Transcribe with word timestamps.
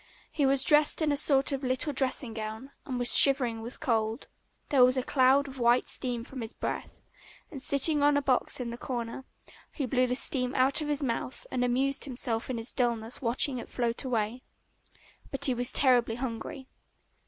He 0.31 0.47
was 0.47 0.63
dressed 0.63 0.99
in 1.03 1.11
a 1.11 1.15
sort 1.15 1.51
of 1.51 1.61
little 1.61 1.93
dressing 1.93 2.33
gown 2.33 2.71
and 2.87 2.97
was 2.97 3.15
shivering 3.15 3.61
with 3.61 3.79
cold. 3.79 4.27
There 4.69 4.83
was 4.83 4.97
a 4.97 5.03
cloud 5.03 5.47
of 5.47 5.59
white 5.59 5.87
steam 5.87 6.23
from 6.23 6.41
his 6.41 6.53
breath, 6.53 7.03
and 7.51 7.61
sitting 7.61 8.01
on 8.01 8.17
a 8.17 8.21
box 8.23 8.59
in 8.59 8.71
the 8.71 8.79
corner, 8.79 9.25
he 9.71 9.85
blew 9.85 10.07
the 10.07 10.15
steam 10.15 10.55
out 10.55 10.81
of 10.81 10.87
his 10.87 11.03
mouth 11.03 11.45
and 11.51 11.63
amused 11.63 12.05
himself 12.05 12.49
in 12.49 12.57
his 12.57 12.73
dullness 12.73 13.21
watching 13.21 13.59
it 13.59 13.69
float 13.69 14.03
away. 14.03 14.41
But 15.29 15.45
he 15.45 15.53
was 15.53 15.71
terribly 15.71 16.15
hungry. 16.15 16.67